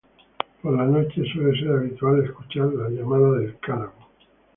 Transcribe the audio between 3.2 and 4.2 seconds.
del cárabo.